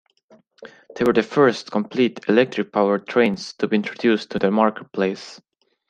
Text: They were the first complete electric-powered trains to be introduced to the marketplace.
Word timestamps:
They 0.95 1.05
were 1.05 1.13
the 1.13 1.21
first 1.21 1.69
complete 1.69 2.21
electric-powered 2.27 3.07
trains 3.07 3.53
to 3.59 3.67
be 3.67 3.75
introduced 3.75 4.31
to 4.31 4.39
the 4.39 4.49
marketplace. 4.49 5.39